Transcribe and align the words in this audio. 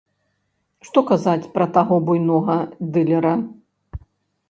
Што 0.87 0.99
казаць 1.11 1.49
пра 1.59 1.69
таго 1.77 2.01
буйнога 2.09 2.59
дылера! 2.97 3.39